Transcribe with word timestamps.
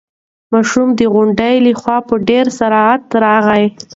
ماشوم 0.51 0.87
د 0.99 1.01
غونډۍ 1.13 1.55
له 1.65 1.71
خوا 1.81 1.97
په 2.07 2.15
ډېر 2.29 2.45
سرعت 2.59 3.03
راغی. 3.23 3.65